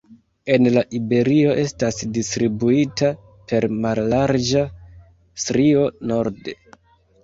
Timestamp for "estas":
1.65-1.99